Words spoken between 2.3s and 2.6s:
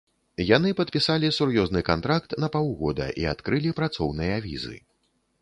на